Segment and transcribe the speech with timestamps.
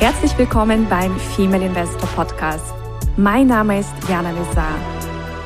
[0.00, 2.72] Herzlich willkommen beim Female Investor Podcast.
[3.18, 4.74] Mein Name ist Jana Lezar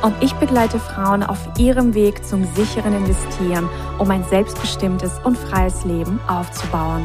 [0.00, 3.68] und ich begleite Frauen auf ihrem Weg zum sicheren Investieren,
[3.98, 7.02] um ein selbstbestimmtes und freies Leben aufzubauen.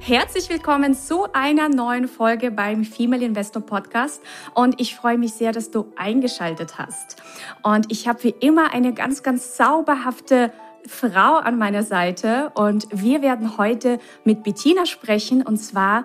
[0.00, 4.20] Herzlich willkommen zu einer neuen Folge beim Female Investor Podcast
[4.54, 7.22] und ich freue mich sehr, dass du eingeschaltet hast.
[7.62, 10.52] Und ich habe wie immer eine ganz, ganz zauberhafte
[10.88, 16.04] Frau an meiner Seite und wir werden heute mit Bettina sprechen und zwar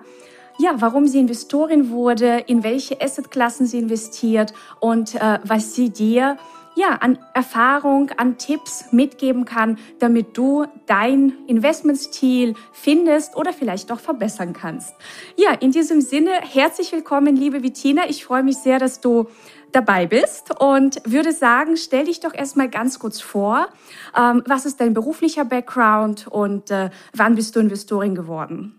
[0.58, 6.36] ja, warum sie Investorin wurde, in welche Assetklassen sie investiert und äh, was sie dir
[6.74, 14.00] ja, an Erfahrung, an Tipps mitgeben kann, damit du dein Investmentstil findest oder vielleicht auch
[14.00, 14.94] verbessern kannst.
[15.36, 18.08] Ja, in diesem Sinne, herzlich willkommen, liebe Bettina.
[18.08, 19.26] Ich freue mich sehr, dass du
[19.72, 23.68] dabei bist und würde sagen, stell dich doch erstmal ganz kurz vor.
[24.16, 28.78] Ähm, was ist dein beruflicher Background und äh, wann bist du Investorin geworden?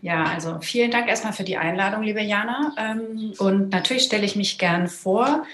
[0.00, 2.74] Ja, also vielen Dank erstmal für die Einladung, liebe Jana.
[2.76, 5.44] Ähm, und natürlich stelle ich mich gern vor.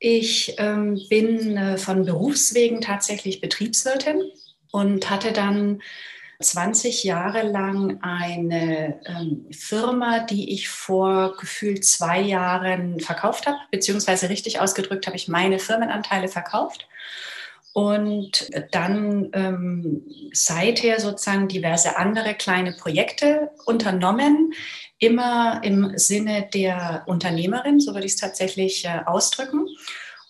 [0.00, 4.20] Ich ähm, bin äh, von Berufswegen tatsächlich Betriebswirtin
[4.72, 5.80] und hatte dann
[6.42, 14.28] 20 Jahre lang eine ähm, Firma, die ich vor gefühlt zwei Jahren verkauft habe, beziehungsweise
[14.28, 16.88] richtig ausgedrückt habe ich meine Firmenanteile verkauft.
[17.74, 24.52] Und dann ähm, seither sozusagen diverse andere kleine Projekte unternommen,
[24.98, 29.66] immer im Sinne der Unternehmerin, so würde ich es tatsächlich äh, ausdrücken.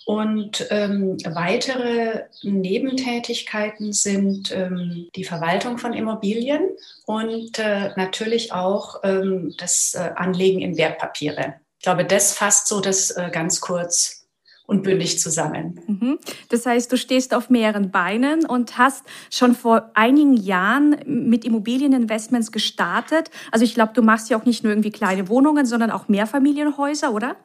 [0.05, 6.71] Und ähm, weitere Nebentätigkeiten sind ähm, die Verwaltung von Immobilien
[7.07, 11.55] und äh, natürlich auch ähm, das äh, Anlegen in Wertpapiere.
[11.79, 14.23] Ich glaube, das fasst so das äh, ganz kurz
[14.67, 15.81] und bündig zusammen.
[15.87, 16.19] Mhm.
[16.49, 22.53] Das heißt, du stehst auf mehreren Beinen und hast schon vor einigen Jahren mit Immobilieninvestments
[22.53, 23.31] gestartet.
[23.51, 27.13] Also ich glaube, du machst ja auch nicht nur irgendwie kleine Wohnungen, sondern auch Mehrfamilienhäuser,
[27.13, 27.37] oder?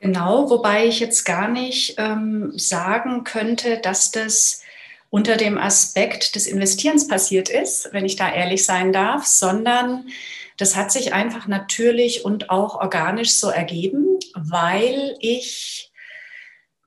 [0.00, 4.62] Genau, wobei ich jetzt gar nicht ähm, sagen könnte, dass das
[5.10, 10.08] unter dem Aspekt des Investierens passiert ist, wenn ich da ehrlich sein darf, sondern
[10.56, 15.92] das hat sich einfach natürlich und auch organisch so ergeben, weil ich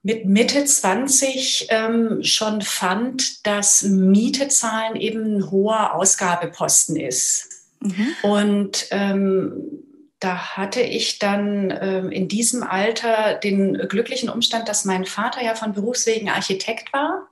[0.02, 7.48] mit Mitte 20 ähm, schon fand, dass Miete zahlen eben ein hoher Ausgabeposten ist.
[7.80, 8.14] Mhm.
[8.22, 9.82] Und ähm,
[10.20, 15.54] da hatte ich dann ähm, in diesem Alter den glücklichen Umstand, dass mein Vater ja
[15.54, 17.28] von Berufswegen Architekt war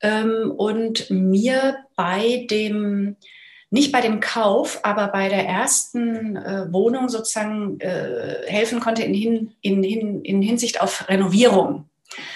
[0.00, 3.16] ähm, und mir bei dem,
[3.70, 9.14] nicht bei dem Kauf, aber bei der ersten äh, Wohnung sozusagen äh, helfen konnte in,
[9.14, 11.88] hin, in, in, in Hinsicht auf Renovierung.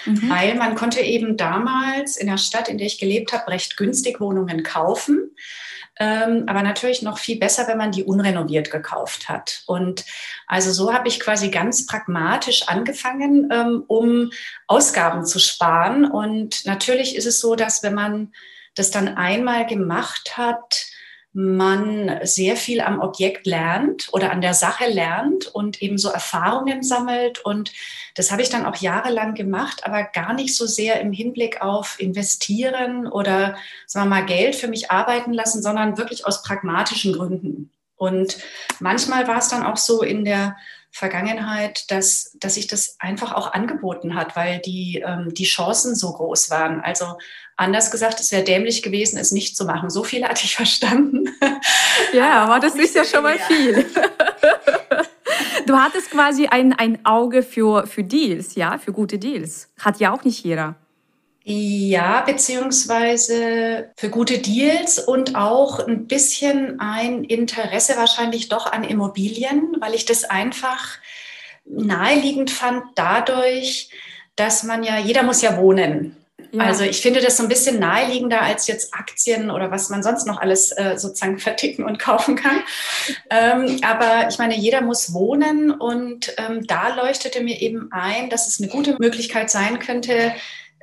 [0.05, 0.29] Mhm.
[0.29, 4.19] Weil man konnte eben damals in der Stadt, in der ich gelebt habe, recht günstig
[4.19, 5.31] Wohnungen kaufen.
[5.99, 9.63] Ähm, aber natürlich noch viel besser, wenn man die unrenoviert gekauft hat.
[9.67, 10.05] Und
[10.47, 14.31] also so habe ich quasi ganz pragmatisch angefangen, ähm, um
[14.67, 16.05] Ausgaben zu sparen.
[16.05, 18.31] Und natürlich ist es so, dass wenn man
[18.73, 20.87] das dann einmal gemacht hat,
[21.33, 26.83] man sehr viel am Objekt lernt oder an der Sache lernt und eben so Erfahrungen
[26.83, 27.43] sammelt.
[27.43, 27.71] Und
[28.13, 31.99] das habe ich dann auch jahrelang gemacht, aber gar nicht so sehr im Hinblick auf
[31.99, 33.55] investieren oder
[33.87, 37.71] sagen wir mal Geld für mich arbeiten lassen, sondern wirklich aus pragmatischen Gründen.
[37.95, 38.37] Und
[38.79, 40.55] manchmal war es dann auch so in der
[40.93, 46.13] Vergangenheit, dass, dass sich das einfach auch angeboten hat, weil die, ähm, die Chancen so
[46.13, 46.81] groß waren.
[46.81, 47.17] Also
[47.57, 49.89] anders gesagt, es wäre dämlich gewesen, es nicht zu machen.
[49.89, 51.25] So viel hatte ich verstanden.
[52.11, 53.85] Ja, aber das ist ja schon mal viel.
[55.65, 59.69] Du hattest quasi ein, ein Auge für, für Deals, ja, für gute Deals.
[59.79, 60.75] Hat ja auch nicht jeder.
[61.45, 69.75] Ja, beziehungsweise für gute Deals und auch ein bisschen ein Interesse wahrscheinlich doch an Immobilien,
[69.81, 70.99] weil ich das einfach
[71.65, 73.89] naheliegend fand dadurch,
[74.37, 76.15] dass man ja, jeder muss ja wohnen.
[76.53, 76.65] Ja.
[76.65, 80.25] Also ich finde das so ein bisschen naheliegender als jetzt Aktien oder was man sonst
[80.25, 82.61] noch alles äh, sozusagen verticken und kaufen kann.
[83.29, 88.47] Ähm, aber ich meine, jeder muss wohnen und ähm, da leuchtete mir eben ein, dass
[88.47, 90.33] es eine gute Möglichkeit sein könnte,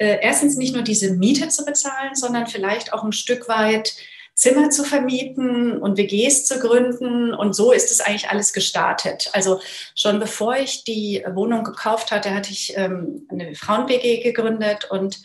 [0.01, 3.95] äh, erstens nicht nur diese Miete zu bezahlen, sondern vielleicht auch ein Stück weit
[4.35, 7.35] Zimmer zu vermieten und WGs zu gründen.
[7.35, 9.29] Und so ist es eigentlich alles gestartet.
[9.35, 9.61] Also
[9.95, 15.19] schon bevor ich die Wohnung gekauft hatte, hatte ich ähm, eine Frauen-WG gegründet und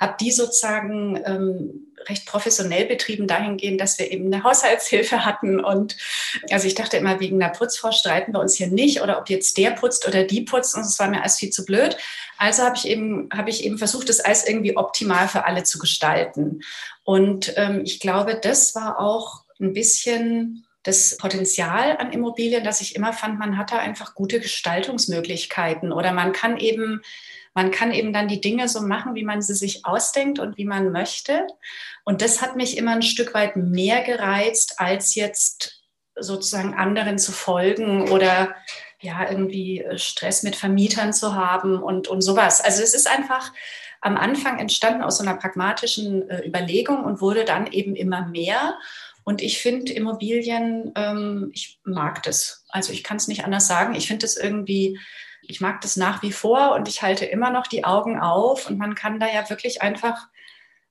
[0.00, 5.60] habe die sozusagen ähm, recht professionell betrieben dahingehend, dass wir eben eine Haushaltshilfe hatten.
[5.60, 5.96] Und
[6.50, 9.56] also ich dachte immer, wegen einer Putzfrau streiten wir uns hier nicht oder ob jetzt
[9.58, 10.74] der putzt oder die putzt.
[10.76, 11.96] Und es war mir alles viel zu blöd.
[12.38, 15.78] Also habe ich eben, habe ich eben versucht, das alles irgendwie optimal für alle zu
[15.78, 16.62] gestalten.
[17.04, 22.96] Und ähm, ich glaube, das war auch ein bisschen das Potenzial an Immobilien, dass ich
[22.96, 27.02] immer fand, man hat da einfach gute Gestaltungsmöglichkeiten oder man kann eben
[27.54, 30.64] man kann eben dann die Dinge so machen, wie man sie sich ausdenkt und wie
[30.64, 31.46] man möchte.
[32.04, 35.82] Und das hat mich immer ein Stück weit mehr gereizt, als jetzt
[36.18, 38.54] sozusagen anderen zu folgen oder
[39.00, 42.60] ja, irgendwie Stress mit Vermietern zu haben und, und sowas.
[42.60, 43.52] Also es ist einfach
[44.00, 48.78] am Anfang entstanden aus so einer pragmatischen äh, Überlegung und wurde dann eben immer mehr.
[49.24, 52.64] Und ich finde Immobilien, ähm, ich mag das.
[52.68, 53.94] Also ich kann es nicht anders sagen.
[53.94, 54.98] Ich finde es irgendwie
[55.42, 58.78] ich mag das nach wie vor und ich halte immer noch die Augen auf und
[58.78, 60.28] man kann da ja wirklich einfach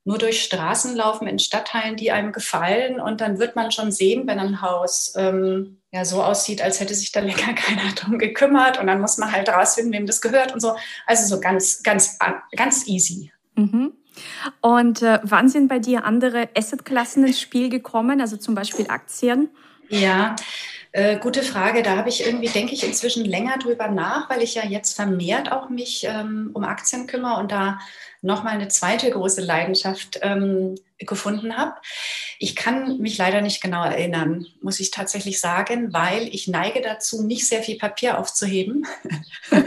[0.03, 4.25] nur durch Straßen laufen in Stadtteilen, die einem gefallen und dann wird man schon sehen,
[4.25, 8.79] wenn ein Haus ähm, ja so aussieht, als hätte sich da länger keiner drum gekümmert
[8.79, 10.75] und dann muss man halt rausfinden, wem das gehört und so.
[11.05, 12.17] Also so ganz, ganz,
[12.55, 13.31] ganz easy.
[13.55, 13.93] Mhm.
[14.59, 19.49] Und äh, wann sind bei dir andere Assetklassen ins Spiel gekommen, also zum Beispiel Aktien?
[19.89, 20.35] Ja,
[20.93, 21.83] äh, gute Frage.
[21.83, 25.51] Da habe ich irgendwie, denke ich, inzwischen länger drüber nach, weil ich ja jetzt vermehrt
[25.51, 27.79] auch mich ähm, um Aktien kümmere und da
[28.21, 31.75] nochmal eine zweite große Leidenschaft ähm, gefunden habe.
[32.37, 37.23] Ich kann mich leider nicht genau erinnern, muss ich tatsächlich sagen, weil ich neige dazu,
[37.23, 38.85] nicht sehr viel Papier aufzuheben.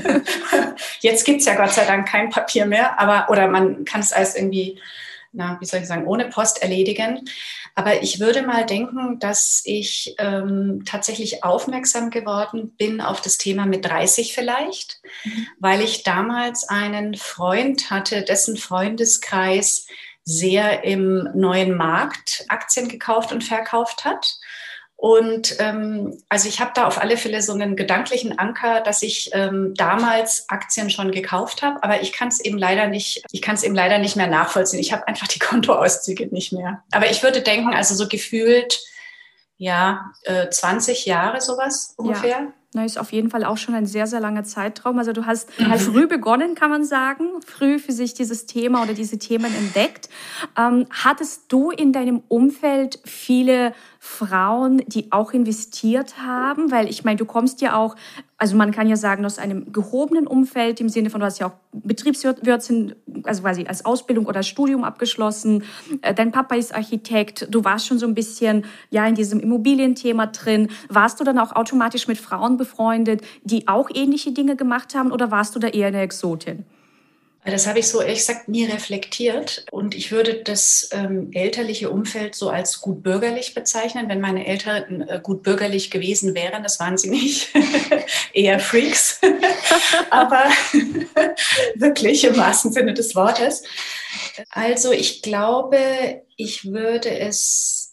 [1.01, 4.13] Jetzt gibt es ja Gott sei Dank kein Papier mehr, aber oder man kann es
[4.13, 4.79] als irgendwie
[5.35, 7.29] na, wie soll ich sagen, ohne Post erledigen.
[7.75, 13.67] Aber ich würde mal denken, dass ich ähm, tatsächlich aufmerksam geworden bin auf das Thema
[13.67, 15.47] mit 30 vielleicht, mhm.
[15.59, 19.87] weil ich damals einen Freund hatte, dessen Freundeskreis
[20.25, 24.39] sehr im neuen Markt Aktien gekauft und verkauft hat.
[24.97, 29.31] Und ähm, also ich habe da auf alle Fälle so einen gedanklichen Anker, dass ich
[29.33, 33.55] ähm, damals Aktien schon gekauft habe, aber ich kann es eben leider nicht, ich kann
[33.55, 34.81] es eben leider nicht mehr nachvollziehen.
[34.81, 36.83] Ich habe einfach die Kontoauszüge nicht mehr.
[36.93, 38.81] Aber ich würde denken, also so gefühlt
[39.57, 42.41] ja äh, 20 Jahre sowas ungefähr.
[42.41, 42.53] Ja.
[42.77, 44.99] Na, ist auf jeden Fall auch schon ein sehr, sehr langer Zeitraum.
[44.99, 45.79] Also du hast mhm.
[45.79, 50.09] früh begonnen, kann man sagen, früh für sich dieses Thema oder diese Themen entdeckt.
[50.59, 53.75] Ähm, hattest du in deinem Umfeld viele
[54.07, 56.71] Frauen, die auch investiert haben?
[56.71, 57.97] Weil ich meine, du kommst ja auch,
[58.37, 61.47] also man kann ja sagen, aus einem gehobenen Umfeld, im Sinne von, du hast ja
[61.47, 65.65] auch Betriebswirtin, also quasi als Ausbildung oder Studium abgeschlossen.
[66.03, 67.49] Äh, dein Papa ist Architekt.
[67.51, 70.69] Du warst schon so ein bisschen, ja, in diesem Immobilienthema drin.
[70.91, 75.31] Warst du dann auch automatisch mit Frauen befreundet, die auch ähnliche Dinge gemacht haben oder
[75.31, 76.67] warst du da eher eine Exotin?
[77.45, 79.67] Das habe ich so ehrlich gesagt nie reflektiert.
[79.71, 84.09] Und ich würde das ähm, elterliche Umfeld so als gut bürgerlich bezeichnen.
[84.09, 87.49] Wenn meine Eltern äh, gut bürgerlich gewesen wären, das waren sie nicht,
[88.33, 89.21] eher Freaks.
[90.11, 90.45] Aber
[91.75, 93.63] wirklich im wahrsten Sinne des Wortes.
[94.49, 97.84] Also ich glaube, ich würde es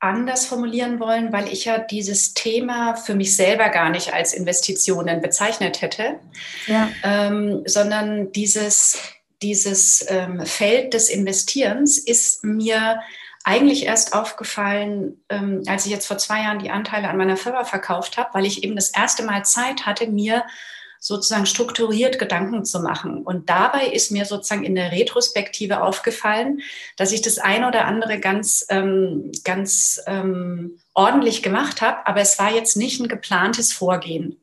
[0.00, 5.20] anders formulieren wollen, weil ich ja dieses Thema für mich selber gar nicht als Investitionen
[5.20, 6.18] bezeichnet hätte,
[6.66, 6.88] ja.
[7.04, 8.98] ähm, sondern dieses,
[9.42, 13.00] dieses ähm, Feld des Investierens ist mir
[13.44, 17.64] eigentlich erst aufgefallen, ähm, als ich jetzt vor zwei Jahren die Anteile an meiner Firma
[17.64, 20.44] verkauft habe, weil ich eben das erste Mal Zeit hatte, mir
[21.00, 23.22] sozusagen strukturiert Gedanken zu machen.
[23.22, 26.60] Und dabei ist mir sozusagen in der Retrospektive aufgefallen,
[26.96, 32.38] dass ich das eine oder andere ganz, ähm, ganz ähm, ordentlich gemacht habe, aber es
[32.38, 34.36] war jetzt nicht ein geplantes Vorgehen.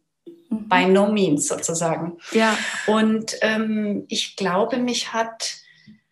[0.49, 0.67] Mhm.
[0.67, 2.17] By no means sozusagen.
[2.31, 2.57] Ja.
[2.87, 5.57] Und ähm, ich glaube, mich hat,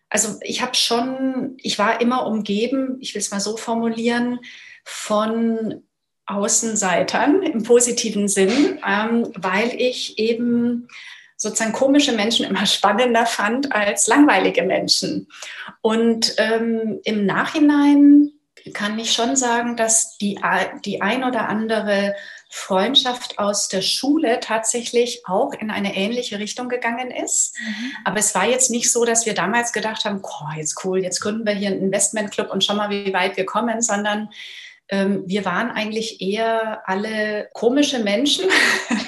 [0.08, 4.38] also ich habe schon, ich war immer umgeben, ich will es mal so formulieren,
[4.84, 5.82] von
[6.26, 10.88] Außenseitern im positiven Sinn, ähm, weil ich eben
[11.36, 15.28] sozusagen komische Menschen immer spannender fand als langweilige Menschen.
[15.80, 18.32] Und ähm, im Nachhinein
[18.72, 20.40] kann ich schon sagen, dass die,
[20.84, 22.16] die ein oder andere
[22.48, 27.54] Freundschaft aus der Schule tatsächlich auch in eine ähnliche Richtung gegangen ist.
[27.60, 27.92] Mhm.
[28.04, 31.20] Aber es war jetzt nicht so, dass wir damals gedacht haben, oh, jetzt cool, jetzt
[31.20, 34.30] gründen wir hier einen Investmentclub und schau mal, wie weit wir kommen, sondern
[34.88, 38.46] ähm, wir waren eigentlich eher alle komische Menschen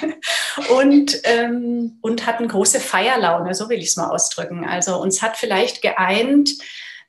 [0.71, 4.65] und, ähm, und hatten große Feierlaune, so will ich es mal ausdrücken.
[4.65, 6.51] Also uns hat vielleicht geeint,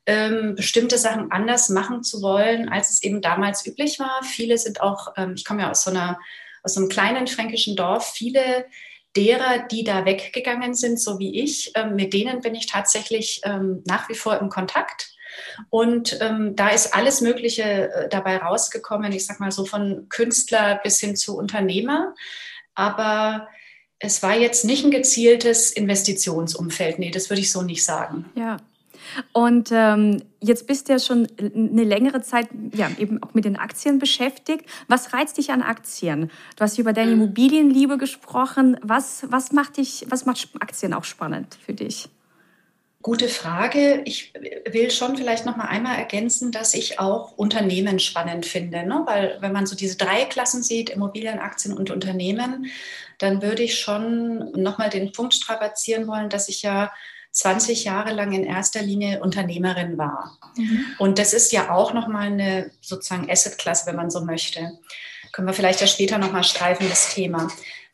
[0.05, 4.23] ähm, bestimmte Sachen anders machen zu wollen, als es eben damals üblich war.
[4.23, 6.19] Viele sind auch, ähm, ich komme ja aus so, einer,
[6.63, 8.65] aus so einem kleinen fränkischen Dorf, viele
[9.15, 13.83] derer, die da weggegangen sind, so wie ich, ähm, mit denen bin ich tatsächlich ähm,
[13.85, 15.11] nach wie vor im Kontakt.
[15.69, 20.79] Und ähm, da ist alles Mögliche äh, dabei rausgekommen, ich sag mal so von Künstler
[20.83, 22.13] bis hin zu Unternehmer.
[22.75, 23.47] Aber
[23.99, 26.99] es war jetzt nicht ein gezieltes Investitionsumfeld.
[26.99, 28.25] Nee, das würde ich so nicht sagen.
[28.35, 28.57] Ja.
[29.33, 33.55] Und ähm, jetzt bist du ja schon eine längere Zeit ja, eben auch mit den
[33.55, 34.65] Aktien beschäftigt.
[34.87, 36.31] Was reizt dich an Aktien?
[36.55, 37.23] Du hast über deine mhm.
[37.23, 38.77] Immobilienliebe gesprochen.
[38.81, 42.09] Was, was, macht dich, was macht Aktien auch spannend für dich?
[43.01, 44.01] Gute Frage.
[44.03, 44.33] Ich
[44.69, 49.03] will schon vielleicht noch mal einmal ergänzen, dass ich auch Unternehmen spannend finde, ne?
[49.05, 52.69] weil wenn man so diese drei Klassen sieht, Immobilien, Aktien und Unternehmen,
[53.17, 56.91] dann würde ich schon noch mal den Punkt strapazieren wollen, dass ich ja
[57.31, 60.37] 20 Jahre lang in erster Linie Unternehmerin war.
[60.57, 60.85] Mhm.
[60.97, 64.77] Und das ist ja auch noch mal eine sozusagen Assetklasse, wenn man so möchte.
[65.31, 67.43] Können wir vielleicht ja später noch mal streifen das Thema.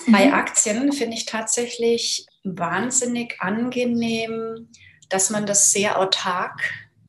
[0.07, 0.11] Mhm.
[0.11, 4.69] Bei Aktien finde ich tatsächlich wahnsinnig angenehm
[5.09, 6.61] dass man das sehr autark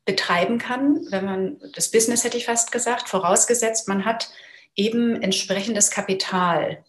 [0.05, 4.31] betreiben kann, wenn man das Business hätte ich fast gesagt, vorausgesetzt, man hat
[4.77, 6.85] eben entsprechendes Kapital.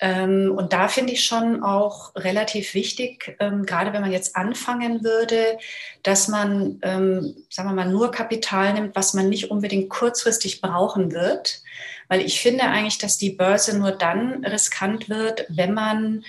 [0.00, 5.04] Ähm, und da finde ich schon auch relativ wichtig, ähm, gerade wenn man jetzt anfangen
[5.04, 5.58] würde,
[6.02, 11.12] dass man, ähm, sagen wir mal, nur Kapital nimmt, was man nicht unbedingt kurzfristig brauchen
[11.12, 11.62] wird.
[12.08, 16.24] Weil ich finde eigentlich, dass die Börse nur dann riskant wird, wenn man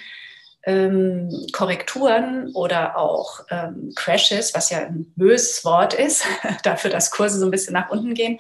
[0.66, 6.26] ähm, Korrekturen oder auch ähm, Crashes, was ja ein böses Wort ist,
[6.64, 8.40] dafür, dass Kurse so ein bisschen nach unten gehen,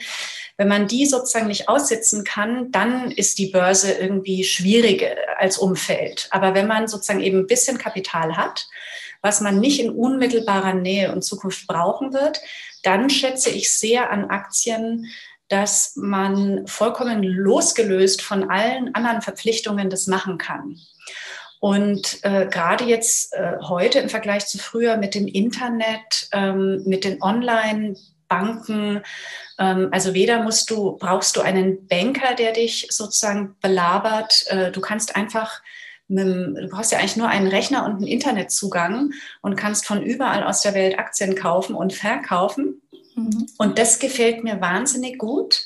[0.57, 5.03] wenn man die sozusagen nicht aussitzen kann, dann ist die Börse irgendwie schwierig
[5.37, 6.27] als Umfeld.
[6.29, 8.67] Aber wenn man sozusagen eben ein bisschen Kapital hat,
[9.21, 12.41] was man nicht in unmittelbarer Nähe und Zukunft brauchen wird,
[12.83, 15.07] dann schätze ich sehr an Aktien,
[15.47, 20.77] dass man vollkommen losgelöst von allen anderen Verpflichtungen das machen kann.
[21.63, 27.05] Und äh, gerade jetzt äh, heute im Vergleich zu früher mit dem Internet, ähm, mit
[27.05, 29.01] den Online-Banken,
[29.57, 34.43] ähm, also weder musst du, brauchst du einen Banker, der dich sozusagen belabert.
[34.47, 35.61] Äh, du kannst einfach
[36.09, 40.43] mit, du brauchst ja eigentlich nur einen Rechner und einen Internetzugang und kannst von überall
[40.43, 42.81] aus der Welt Aktien kaufen und verkaufen.
[43.15, 43.47] Mhm.
[43.57, 45.63] Und das gefällt mir wahnsinnig gut.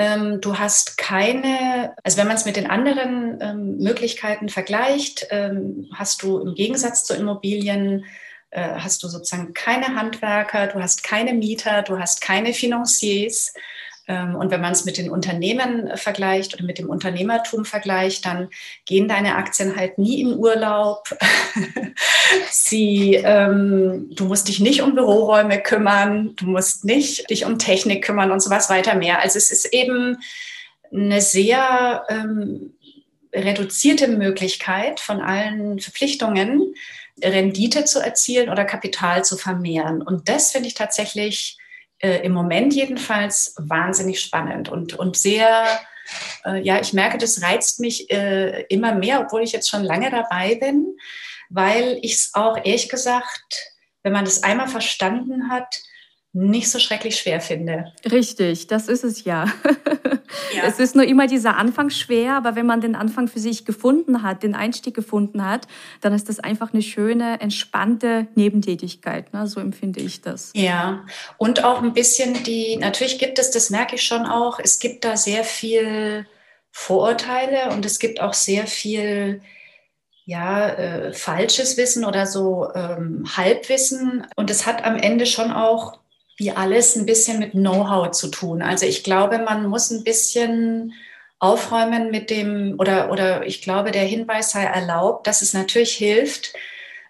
[0.00, 5.90] Ähm, du hast keine, also wenn man es mit den anderen ähm, Möglichkeiten vergleicht, ähm,
[5.94, 8.06] hast du im Gegensatz zu Immobilien,
[8.48, 13.52] äh, hast du sozusagen keine Handwerker, du hast keine Mieter, du hast keine Financiers.
[14.06, 18.26] Ähm, und wenn man es mit den Unternehmen äh, vergleicht oder mit dem Unternehmertum vergleicht,
[18.26, 18.48] dann
[18.86, 21.08] gehen deine Aktien halt nie in Urlaub.
[22.50, 28.04] Sie, ähm, du musst dich nicht um Büroräume kümmern, du musst nicht dich um Technik
[28.04, 29.20] kümmern und sowas weiter mehr.
[29.20, 30.18] Also es ist eben
[30.92, 32.74] eine sehr ähm,
[33.32, 36.74] reduzierte Möglichkeit von allen Verpflichtungen,
[37.22, 40.02] Rendite zu erzielen oder Kapital zu vermehren.
[40.02, 41.58] Und das finde ich tatsächlich
[42.00, 45.66] äh, im Moment jedenfalls wahnsinnig spannend und, und sehr,
[46.44, 50.10] äh, ja, ich merke, das reizt mich äh, immer mehr, obwohl ich jetzt schon lange
[50.10, 50.96] dabei bin,
[51.48, 55.80] weil ich es auch ehrlich gesagt, wenn man das einmal verstanden hat,
[56.32, 57.92] nicht so schrecklich schwer finde.
[58.10, 59.46] Richtig, das ist es ja.
[60.54, 60.62] ja.
[60.64, 64.22] Es ist nur immer dieser Anfang schwer, aber wenn man den Anfang für sich gefunden
[64.22, 65.66] hat, den Einstieg gefunden hat,
[66.00, 69.32] dann ist das einfach eine schöne, entspannte Nebentätigkeit.
[69.32, 69.48] Ne?
[69.48, 70.52] So empfinde ich das.
[70.54, 71.04] Ja,
[71.36, 75.04] und auch ein bisschen die, natürlich gibt es, das merke ich schon auch, es gibt
[75.04, 76.26] da sehr viel
[76.70, 79.40] Vorurteile und es gibt auch sehr viel
[80.26, 84.28] ja, äh, falsches Wissen oder so ähm, Halbwissen.
[84.36, 85.99] Und es hat am Ende schon auch
[86.40, 88.62] wie alles ein bisschen mit Know-how zu tun.
[88.62, 90.94] Also ich glaube, man muss ein bisschen
[91.38, 96.54] aufräumen mit dem, oder, oder ich glaube, der Hinweis sei erlaubt, dass es natürlich hilft,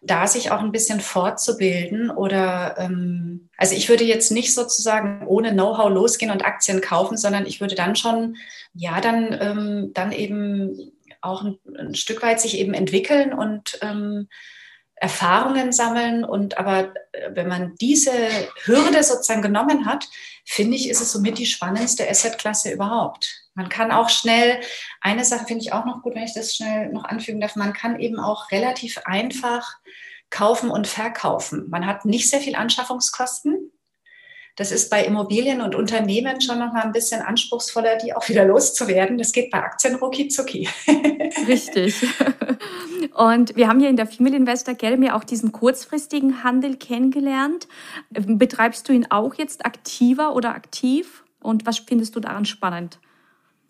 [0.03, 5.53] da sich auch ein bisschen fortzubilden oder ähm, also ich würde jetzt nicht sozusagen ohne
[5.53, 8.37] Know-how losgehen und Aktien kaufen, sondern ich würde dann schon
[8.75, 14.27] ja dann ähm, dann eben auch ein, ein, Stück weit sich eben entwickeln und ähm,
[15.01, 16.25] Erfahrungen sammeln.
[16.25, 18.13] Und aber äh, wenn man diese
[18.65, 20.09] Hürde sozusagen genommen hat,
[20.45, 23.49] finde ich, ist es somit die spannendste Assetklasse überhaupt.
[23.55, 24.61] Man kann auch schnell,
[25.01, 27.73] eine Sache finde ich auch noch gut, wenn ich das schnell noch anfügen darf, man
[27.73, 29.77] kann eben auch relativ einfach
[30.29, 31.67] kaufen und verkaufen.
[31.69, 33.73] Man hat nicht sehr viel Anschaffungskosten.
[34.57, 38.45] Das ist bei Immobilien und Unternehmen schon noch mal ein bisschen anspruchsvoller, die auch wieder
[38.45, 39.17] loszuwerden.
[39.19, 40.69] Das geht bei Aktien rucki zucki.
[41.47, 41.95] Richtig.
[43.15, 47.69] Und wir haben hier in der Female Investor Academy auch diesen kurzfristigen Handel kennengelernt.
[48.11, 51.25] Betreibst du ihn auch jetzt aktiver oder aktiv?
[51.43, 52.99] Und was findest du daran spannend?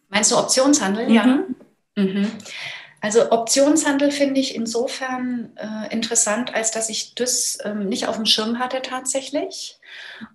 [0.08, 1.08] Meinst du Optionshandel?
[1.08, 1.14] Mhm.
[1.14, 1.24] Ja.
[1.96, 2.30] Mhm.
[3.02, 8.26] Also Optionshandel finde ich insofern äh, interessant, als dass ich das ähm, nicht auf dem
[8.26, 9.78] Schirm hatte tatsächlich.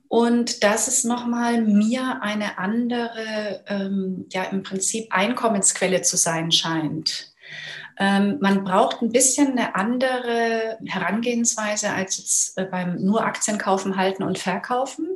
[0.08, 7.36] Und dass es nochmal mir eine andere, ähm, ja im Prinzip Einkommensquelle zu sein scheint.
[7.98, 13.96] Ähm, man braucht ein bisschen eine andere Herangehensweise als jetzt äh, beim nur Aktien kaufen,
[13.96, 15.08] halten und verkaufen.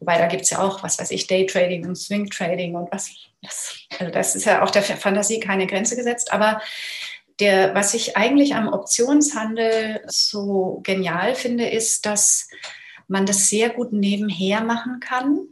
[0.00, 3.10] Wobei da gibt es ja auch, was weiß ich, Daytrading und Swing Trading und was,
[3.42, 6.32] das, also das ist ja auch der Fantasie keine Grenze gesetzt.
[6.32, 6.60] Aber
[7.38, 12.48] der, was ich eigentlich am Optionshandel so genial finde, ist, dass
[13.08, 15.48] man das sehr gut nebenher machen kann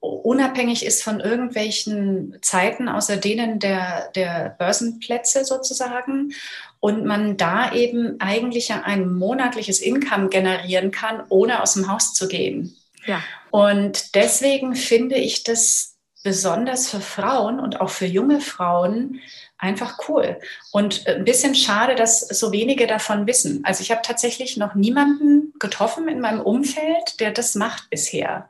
[0.00, 6.32] unabhängig ist von irgendwelchen Zeiten, außer denen der, der Börsenplätze sozusagen.
[6.80, 12.28] Und man da eben eigentlich ein monatliches Income generieren kann, ohne aus dem Haus zu
[12.28, 12.76] gehen.
[13.06, 13.22] Ja.
[13.50, 19.20] Und deswegen finde ich das besonders für Frauen und auch für junge Frauen
[19.56, 20.38] einfach cool.
[20.70, 23.64] Und ein bisschen schade, dass so wenige davon wissen.
[23.64, 28.48] Also ich habe tatsächlich noch niemanden getroffen in meinem Umfeld, der das macht bisher.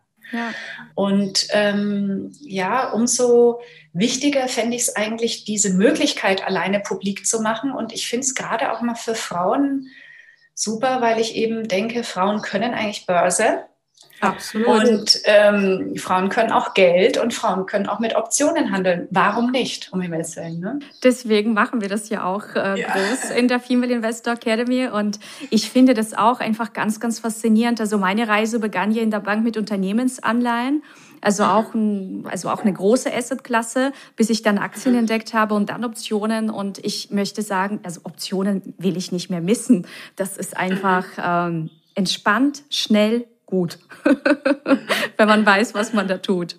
[0.94, 3.60] Und ähm, ja, umso
[3.92, 7.72] wichtiger fände ich es eigentlich, diese Möglichkeit alleine publik zu machen.
[7.72, 9.88] Und ich finde es gerade auch mal für Frauen
[10.54, 13.64] super, weil ich eben denke, Frauen können eigentlich Börse.
[14.20, 14.66] Absolut.
[14.66, 19.06] Und ähm, Frauen können auch Geld und Frauen können auch mit Optionen handeln.
[19.10, 20.60] Warum nicht, um Himmels Willen?
[20.60, 20.78] Ne?
[21.02, 22.88] Deswegen machen wir das ja auch äh, ja.
[22.88, 24.88] groß in der Female Investor Academy.
[24.88, 27.80] Und ich finde das auch einfach ganz, ganz faszinierend.
[27.80, 30.82] Also meine Reise begann ja in der Bank mit Unternehmensanleihen.
[31.20, 35.00] Also auch, ein, also auch eine große Assetklasse, bis ich dann Aktien mhm.
[35.00, 36.50] entdeckt habe und dann Optionen.
[36.50, 39.86] Und ich möchte sagen, also Optionen will ich nicht mehr missen.
[40.16, 43.78] Das ist einfach ähm, entspannt, schnell, gut,
[45.16, 46.56] wenn man weiß, was man da tut.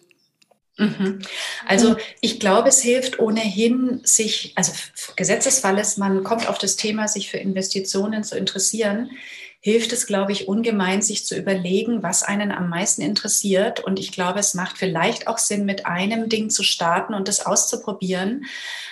[0.77, 1.19] Mhm.
[1.67, 4.71] Also ich glaube, es hilft ohnehin, sich, also
[5.15, 9.11] Gesetzesfall ist, man kommt auf das Thema, sich für Investitionen zu interessieren,
[9.61, 13.81] hilft es, glaube ich, ungemein, sich zu überlegen, was einen am meisten interessiert.
[13.81, 17.45] Und ich glaube, es macht vielleicht auch Sinn, mit einem Ding zu starten und das
[17.45, 18.45] auszuprobieren.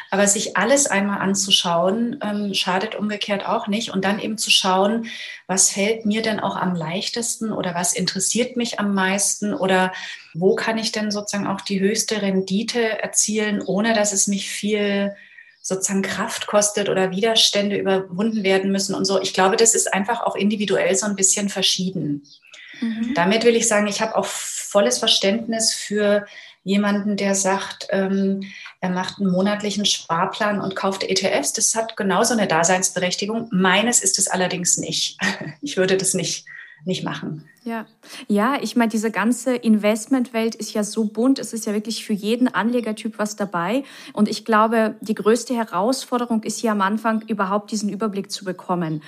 [0.09, 3.91] Aber sich alles einmal anzuschauen, ähm, schadet umgekehrt auch nicht.
[3.91, 5.07] Und dann eben zu schauen,
[5.47, 9.93] was fällt mir denn auch am leichtesten oder was interessiert mich am meisten oder
[10.33, 15.15] wo kann ich denn sozusagen auch die höchste Rendite erzielen, ohne dass es mich viel
[15.67, 19.21] sozusagen Kraft kostet oder Widerstände überwunden werden müssen und so.
[19.21, 22.25] Ich glaube, das ist einfach auch individuell so ein bisschen verschieden.
[22.79, 23.13] Mhm.
[23.15, 26.25] Damit will ich sagen, ich habe auch volles Verständnis für
[26.63, 28.43] jemanden, der sagt, ähm,
[28.79, 31.51] er macht einen monatlichen Sparplan und kauft ETFs.
[31.51, 33.49] Das hat genauso eine Daseinsberechtigung.
[33.51, 35.17] Meines ist es allerdings nicht.
[35.61, 36.45] Ich würde das nicht,
[36.85, 37.49] nicht machen.
[37.67, 37.85] Ja,
[38.29, 41.37] ja, ich meine, diese ganze Investmentwelt ist ja so bunt.
[41.37, 43.83] Es ist ja wirklich für jeden Anlegertyp was dabei.
[44.13, 49.01] Und ich glaube, die größte Herausforderung ist hier am Anfang überhaupt diesen Überblick zu bekommen.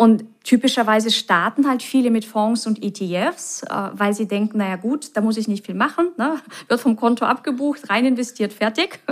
[0.00, 5.14] Und typischerweise starten halt viele mit Fonds und ETFs, äh, weil sie denken, naja gut,
[5.14, 6.36] da muss ich nicht viel machen, ne?
[6.68, 8.98] wird vom Konto abgebucht, rein investiert, fertig.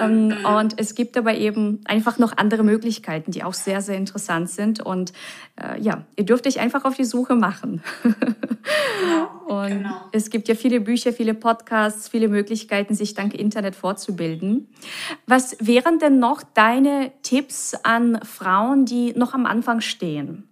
[0.00, 4.50] Ähm, und es gibt aber eben einfach noch andere Möglichkeiten, die auch sehr, sehr interessant
[4.50, 4.80] sind.
[4.80, 5.12] Und
[5.56, 7.82] äh, ja, ihr dürft euch einfach auf die Suche machen.
[8.08, 9.28] Genau,
[9.62, 10.00] und genau.
[10.12, 14.68] es gibt ja viele Bücher, viele Podcasts, viele Möglichkeiten, sich dank Internet fortzubilden.
[15.26, 20.48] Was wären denn noch deine Tipps an Frauen, die noch am Anfang stehen?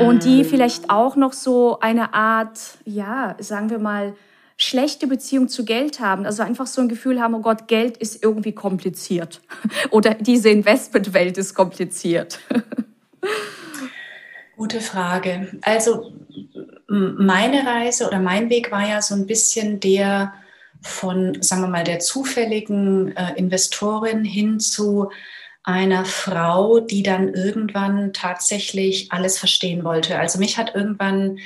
[0.00, 0.44] Und die mm.
[0.44, 4.14] vielleicht auch noch so eine Art, ja, sagen wir mal,
[4.56, 8.22] schlechte Beziehung zu Geld haben, also einfach so ein Gefühl haben, oh Gott, Geld ist
[8.22, 9.40] irgendwie kompliziert
[9.90, 12.38] oder diese Investmentwelt ist kompliziert.
[14.56, 15.58] Gute Frage.
[15.62, 16.12] Also
[16.88, 20.34] meine Reise oder mein Weg war ja so ein bisschen der
[20.82, 25.10] von, sagen wir mal, der zufälligen äh, Investorin hin zu
[25.62, 30.18] einer Frau, die dann irgendwann tatsächlich alles verstehen wollte.
[30.18, 31.38] Also mich hat irgendwann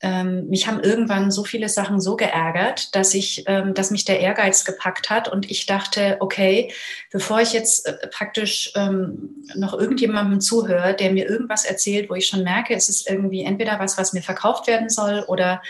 [0.00, 4.20] ähm, mich haben irgendwann so viele Sachen so geärgert, dass ich, ähm, dass mich der
[4.20, 6.72] Ehrgeiz gepackt hat und ich dachte, okay,
[7.10, 12.26] bevor ich jetzt äh, praktisch ähm, noch irgendjemandem zuhöre, der mir irgendwas erzählt, wo ich
[12.26, 15.62] schon merke, es ist irgendwie entweder was, was mir verkauft werden soll oder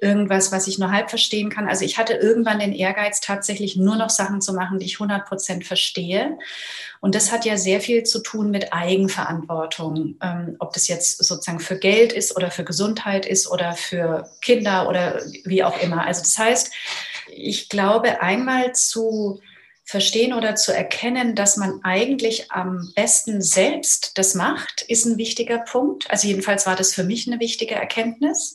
[0.00, 1.68] irgendwas, was ich nur halb verstehen kann.
[1.68, 5.24] Also ich hatte irgendwann den Ehrgeiz, tatsächlich nur noch Sachen zu machen, die ich 100
[5.24, 6.36] Prozent verstehe.
[7.00, 11.60] Und das hat ja sehr viel zu tun mit Eigenverantwortung, ähm, ob das jetzt sozusagen
[11.60, 16.04] für Geld ist oder für Gesundheit ist oder für Kinder oder wie auch immer.
[16.04, 16.72] Also das heißt,
[17.28, 19.40] ich glaube, einmal zu
[19.84, 25.58] verstehen oder zu erkennen, dass man eigentlich am besten selbst das macht, ist ein wichtiger
[25.58, 26.10] Punkt.
[26.10, 28.54] Also jedenfalls war das für mich eine wichtige Erkenntnis.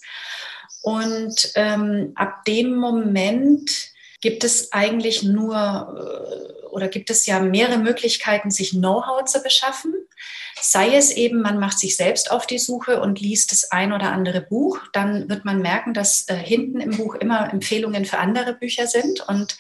[0.84, 3.92] Und ähm, ab dem Moment
[4.23, 9.93] gibt es eigentlich nur äh, oder gibt es ja mehrere Möglichkeiten, sich Know-how zu beschaffen.
[10.62, 14.13] Sei es eben, man macht sich selbst auf die Suche und liest das ein oder
[14.13, 18.53] andere Buch, dann wird man merken, dass äh, hinten im Buch immer Empfehlungen für andere
[18.53, 19.57] Bücher sind und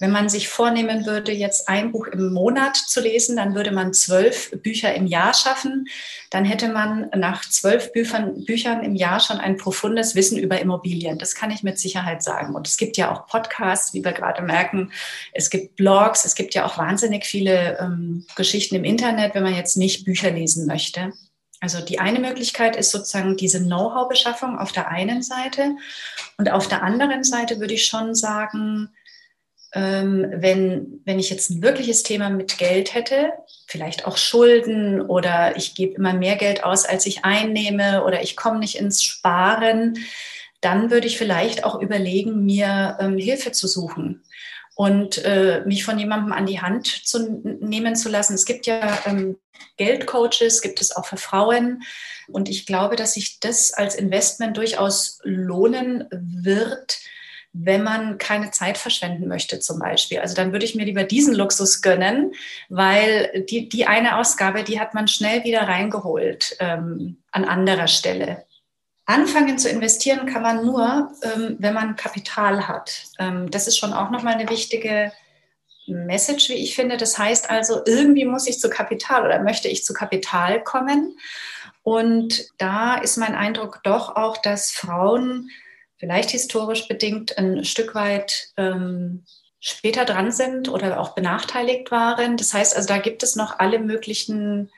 [0.00, 3.92] wenn man sich vornehmen würde, jetzt ein Buch im Monat zu lesen, dann würde man
[3.92, 5.88] zwölf Bücher im Jahr schaffen.
[6.30, 11.18] Dann hätte man nach zwölf Büchern, Büchern im Jahr schon ein profundes Wissen über Immobilien.
[11.18, 12.54] Das kann ich mit Sicherheit sagen.
[12.54, 14.92] Und es gibt ja auch Podcasts, wie wir gerade merken.
[15.32, 16.24] Es gibt Blogs.
[16.24, 20.30] Es gibt ja auch wahnsinnig viele ähm, Geschichten im Internet, wenn man jetzt nicht Bücher
[20.30, 21.12] lesen möchte.
[21.60, 25.74] Also die eine Möglichkeit ist sozusagen diese Know-how-Beschaffung auf der einen Seite.
[26.36, 28.90] Und auf der anderen Seite würde ich schon sagen,
[29.72, 33.32] ähm, wenn, wenn ich jetzt ein wirkliches Thema mit Geld hätte,
[33.66, 38.36] vielleicht auch Schulden oder ich gebe immer mehr Geld aus, als ich einnehme oder ich
[38.36, 39.98] komme nicht ins Sparen,
[40.60, 44.22] dann würde ich vielleicht auch überlegen, mir ähm, Hilfe zu suchen
[44.74, 48.34] und äh, mich von jemandem an die Hand zu nehmen zu lassen.
[48.34, 49.36] Es gibt ja ähm,
[49.76, 51.82] Geldcoaches, gibt es auch für Frauen.
[52.28, 56.98] Und ich glaube, dass sich das als Investment durchaus lohnen wird,
[57.52, 60.20] wenn man keine Zeit verschwenden möchte zum Beispiel.
[60.20, 62.34] Also dann würde ich mir lieber diesen Luxus gönnen,
[62.68, 68.44] weil die, die eine Ausgabe, die hat man schnell wieder reingeholt ähm, an anderer Stelle.
[69.06, 73.04] Anfangen zu investieren kann man nur, ähm, wenn man Kapital hat.
[73.18, 75.12] Ähm, das ist schon auch nochmal eine wichtige
[75.86, 76.98] Message, wie ich finde.
[76.98, 81.18] Das heißt also, irgendwie muss ich zu Kapital oder möchte ich zu Kapital kommen.
[81.82, 85.48] Und da ist mein Eindruck doch auch, dass Frauen
[85.98, 89.24] vielleicht historisch bedingt ein Stück weit ähm,
[89.60, 92.36] später dran sind oder auch benachteiligt waren.
[92.36, 94.70] Das heißt also, da gibt es noch alle möglichen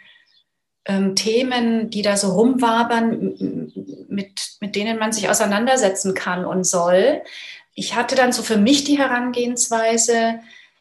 [0.87, 3.77] ähm, Themen, die da so rumwabern,
[4.09, 7.23] mit, mit denen man sich auseinandersetzen kann und soll.
[7.75, 10.41] Ich hatte dann so für mich die Herangehensweise,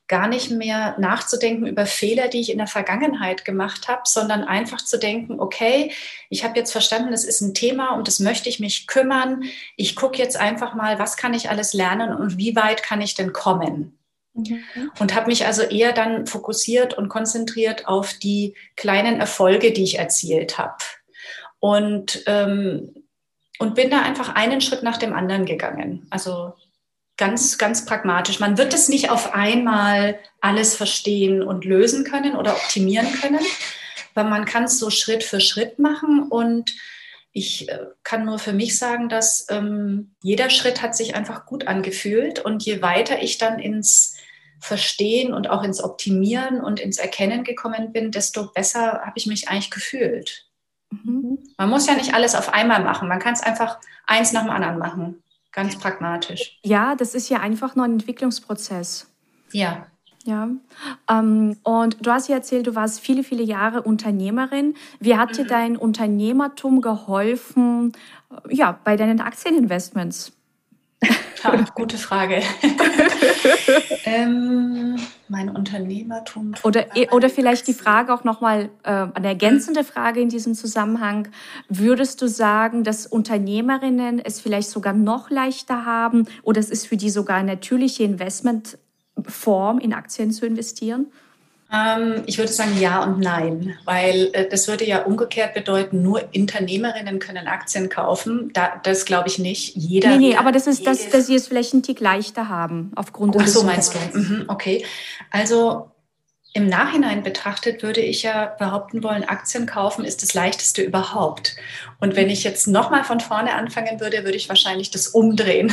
[0.09, 4.83] gar nicht mehr nachzudenken über Fehler, die ich in der Vergangenheit gemacht habe, sondern einfach
[4.83, 5.93] zu denken, okay,
[6.29, 9.43] ich habe jetzt verstanden, es ist ein Thema und das möchte ich mich kümmern.
[9.77, 13.13] Ich gucke jetzt einfach mal, was kann ich alles lernen und wie weit kann ich
[13.13, 13.99] denn kommen?
[14.33, 14.63] Mhm.
[14.99, 19.99] Und habe mich also eher dann fokussiert und konzentriert auf die kleinen Erfolge, die ich
[19.99, 20.83] erzielt habe.
[21.59, 22.95] Und, ähm,
[23.59, 26.07] und bin da einfach einen Schritt nach dem anderen gegangen.
[26.09, 26.53] Also
[27.19, 28.39] ganz, ganz pragmatisch.
[28.39, 33.41] Man wird es nicht auf einmal alles verstehen und lösen können oder optimieren können,
[34.13, 36.73] weil man kann es so Schritt für Schritt machen und
[37.33, 41.67] ich äh, kann nur für mich sagen, dass ähm, jeder Schritt hat sich einfach gut
[41.67, 44.15] angefühlt und je weiter ich dann ins
[44.61, 49.49] Verstehen und auch ins Optimieren und ins Erkennen gekommen bin, desto besser habe ich mich
[49.49, 50.47] eigentlich gefühlt.
[50.89, 51.37] Mhm.
[51.57, 53.77] Man muss ja nicht alles auf einmal machen, man kann es einfach
[54.07, 55.23] eins nach dem anderen machen.
[55.59, 56.57] Ganz pragmatisch.
[56.63, 59.11] Ja, das ist ja einfach nur ein Entwicklungsprozess.
[59.51, 59.87] Ja.
[60.23, 60.49] Ja,
[61.09, 64.75] ähm, und du hast ja erzählt, du warst viele, viele Jahre Unternehmerin.
[65.01, 65.33] Wie hat mhm.
[65.33, 67.91] dir dein Unternehmertum geholfen,
[68.49, 70.31] ja, bei deinen Aktieninvestments?
[71.43, 72.41] Ja, gute Frage.
[74.05, 74.97] ähm,
[75.27, 76.53] mein Unternehmertum.
[76.63, 81.29] Oder, e, oder vielleicht die Frage auch nochmal, äh, eine ergänzende Frage in diesem Zusammenhang.
[81.67, 86.97] Würdest du sagen, dass Unternehmerinnen es vielleicht sogar noch leichter haben oder es ist für
[86.97, 91.07] die sogar eine natürliche Investmentform, in Aktien zu investieren?
[91.71, 96.23] Ähm, ich würde sagen ja und nein, weil äh, das würde ja umgekehrt bedeuten, nur
[96.35, 98.51] Unternehmerinnen können Aktien kaufen.
[98.53, 99.75] Da, das glaube ich nicht.
[99.75, 100.09] Jeder.
[100.09, 103.35] Nee, nee, aber das ist, dass, dass sie es vielleicht einen Tick leichter haben aufgrund
[103.35, 103.55] oh, des.
[103.55, 104.17] Ach so meinst du?
[104.17, 104.83] Mhm, okay.
[105.29, 105.91] Also
[106.53, 111.55] im Nachhinein betrachtet würde ich ja behaupten wollen, Aktien kaufen ist das leichteste überhaupt.
[111.99, 115.71] Und wenn ich jetzt nochmal von vorne anfangen würde, würde ich wahrscheinlich das umdrehen.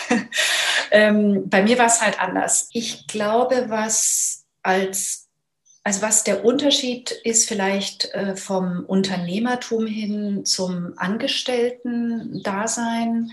[0.92, 2.68] ähm, bei mir war es halt anders.
[2.72, 5.28] Ich glaube, was als,
[5.84, 13.30] also was der Unterschied ist vielleicht äh, vom Unternehmertum hin zum Angestellten-Dasein,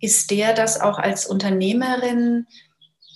[0.00, 2.46] ist der, dass auch als Unternehmerin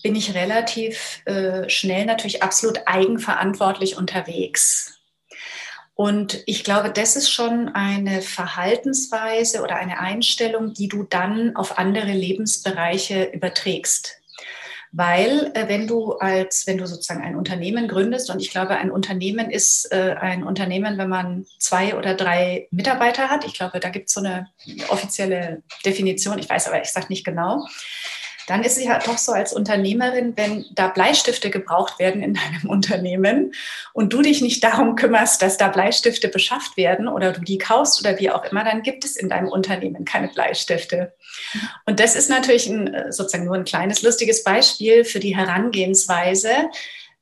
[0.03, 5.01] bin ich relativ äh, schnell natürlich absolut eigenverantwortlich unterwegs.
[5.95, 11.79] Und ich glaube, das ist schon eine Verhaltensweise oder eine Einstellung, die du dann auf
[11.79, 14.21] andere Lebensbereiche überträgst.
[14.97, 18.93] Weil äh, wenn du als, wenn du sozusagen ein Unternehmen gründest, und ich glaube, ein
[18.93, 23.45] Unternehmen ist äh, ein Unternehmen, wenn man zwei oder drei Mitarbeiter hat.
[23.45, 24.47] Ich glaube, da gibt es so eine
[24.89, 27.67] offizielle Definition, ich weiß aber, ich sage nicht genau.
[28.47, 32.69] Dann ist es ja doch so als Unternehmerin, wenn da Bleistifte gebraucht werden in deinem
[32.69, 33.55] Unternehmen
[33.93, 38.01] und du dich nicht darum kümmerst, dass da Bleistifte beschafft werden oder du die kaufst
[38.01, 41.15] oder wie auch immer, dann gibt es in deinem Unternehmen keine Bleistifte.
[41.87, 46.71] Und das ist natürlich ein, sozusagen nur ein kleines lustiges Beispiel für die Herangehensweise,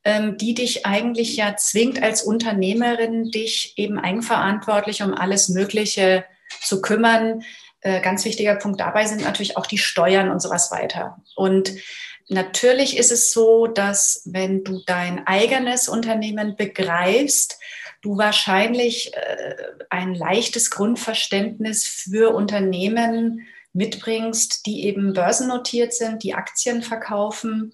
[0.04, 6.24] ähm, die dich eigentlich ja zwingt als Unternehmerin, dich eben eigenverantwortlich um alles Mögliche
[6.60, 7.42] zu kümmern,
[7.82, 11.20] äh, ganz wichtiger Punkt dabei sind natürlich auch die Steuern und sowas weiter.
[11.34, 11.74] Und
[12.28, 17.58] natürlich ist es so, dass wenn du dein eigenes Unternehmen begreifst,
[18.00, 19.54] du wahrscheinlich äh,
[19.90, 27.72] ein leichtes Grundverständnis für Unternehmen mitbringst, die eben börsennotiert sind, die Aktien verkaufen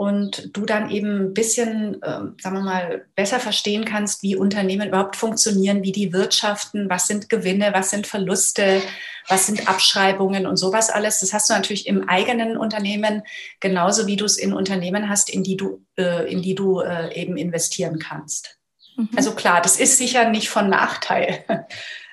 [0.00, 2.08] und du dann eben ein bisschen, äh,
[2.40, 7.28] sagen wir mal, besser verstehen kannst, wie Unternehmen überhaupt funktionieren, wie die wirtschaften, was sind
[7.28, 8.80] Gewinne, was sind Verluste,
[9.28, 11.20] was sind Abschreibungen und sowas alles.
[11.20, 13.24] Das hast du natürlich im eigenen Unternehmen,
[13.60, 17.14] genauso wie du es in Unternehmen hast, in die du, äh, in die du äh,
[17.14, 18.56] eben investieren kannst.
[18.96, 19.10] Mhm.
[19.16, 21.44] Also klar, das ist sicher nicht von Nachteil.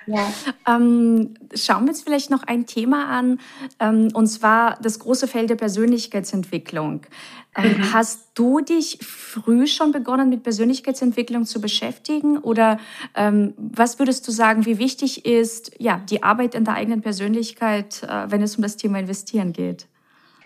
[0.08, 0.34] Ja.
[0.65, 3.39] Ähm, schauen wir uns vielleicht noch ein Thema an,
[3.80, 7.02] ähm, und zwar das große Feld der Persönlichkeitsentwicklung.
[7.58, 7.93] Ähm, mhm.
[7.93, 12.38] Hast du dich früh schon begonnen, mit Persönlichkeitsentwicklung zu beschäftigen?
[12.38, 12.80] Oder
[13.15, 18.04] ähm, was würdest du sagen, wie wichtig ist ja, die Arbeit in der eigenen Persönlichkeit,
[18.04, 19.88] äh, wenn es um das Thema Investieren geht?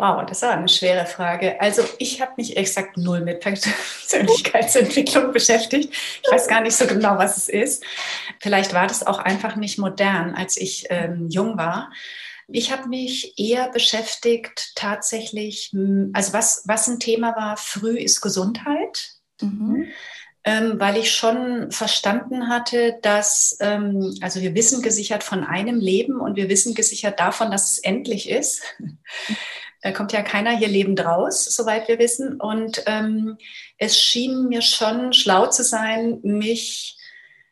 [0.02, 1.62] Wow, das war eine schwere Frage.
[1.62, 5.94] Also ich habe mich exakt null mit Persönlichkeitsentwicklung beschäftigt.
[6.24, 7.84] Ich weiß gar nicht so genau, was es ist.
[8.40, 11.92] Vielleicht war das auch einfach nicht modern, als ich ähm, jung war.
[12.48, 18.22] Ich habe mich eher beschäftigt tatsächlich, hm, also was, was ein Thema war, früh ist
[18.22, 19.12] Gesundheit.
[19.40, 19.86] Mhm.
[20.44, 26.20] Ähm, weil ich schon verstanden hatte, dass, ähm, also wir wissen gesichert von einem Leben
[26.20, 28.64] und wir wissen gesichert davon, dass es endlich ist.
[29.82, 32.40] Da kommt ja keiner hier lebend raus, soweit wir wissen.
[32.40, 33.38] Und ähm,
[33.78, 36.98] es schien mir schon schlau zu sein, mich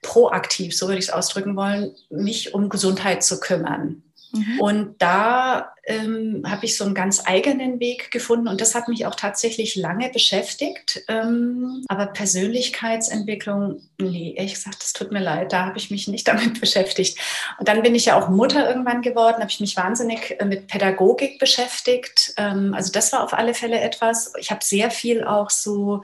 [0.01, 4.03] proaktiv, so würde ich es ausdrücken wollen, mich um Gesundheit zu kümmern.
[4.31, 4.59] Mhm.
[4.59, 9.05] Und da ähm, habe ich so einen ganz eigenen Weg gefunden und das hat mich
[9.05, 11.01] auch tatsächlich lange beschäftigt.
[11.07, 16.27] Ähm, aber Persönlichkeitsentwicklung, nee, ehrlich gesagt, das tut mir leid, da habe ich mich nicht
[16.27, 17.17] damit beschäftigt.
[17.57, 20.67] Und dann bin ich ja auch Mutter irgendwann geworden, habe ich mich wahnsinnig äh, mit
[20.67, 22.33] Pädagogik beschäftigt.
[22.37, 24.33] Ähm, also das war auf alle Fälle etwas.
[24.37, 26.03] Ich habe sehr viel auch so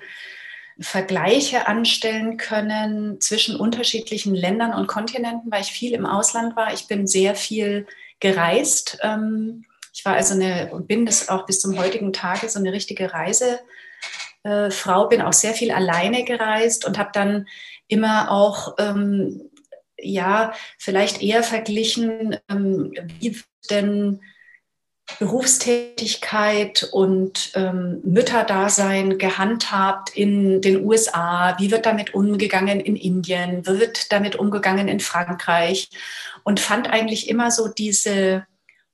[0.79, 6.73] Vergleiche anstellen können zwischen unterschiedlichen Ländern und Kontinenten, weil ich viel im Ausland war.
[6.73, 7.87] Ich bin sehr viel
[8.19, 8.97] gereist.
[9.01, 12.73] Ähm, ich war also eine und bin das auch bis zum heutigen Tage so eine
[12.73, 17.47] richtige Reisefrau, bin auch sehr viel alleine gereist und habe dann
[17.87, 19.49] immer auch ähm,
[19.97, 24.21] ja vielleicht eher verglichen, ähm, wie denn
[25.19, 31.55] Berufstätigkeit und ähm, Mütterdasein gehandhabt in den USA?
[31.59, 33.65] Wie wird damit umgegangen in Indien?
[33.65, 35.89] Wie wird damit umgegangen in Frankreich?
[36.43, 38.45] Und fand eigentlich immer so diese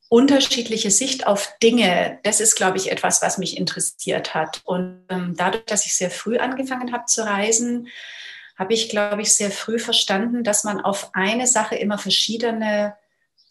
[0.09, 2.19] unterschiedliche Sicht auf Dinge.
[2.23, 4.61] Das ist, glaube ich, etwas, was mich interessiert hat.
[4.65, 7.87] Und ähm, dadurch, dass ich sehr früh angefangen habe zu reisen,
[8.57, 12.95] habe ich, glaube ich, sehr früh verstanden, dass man auf eine Sache immer verschiedene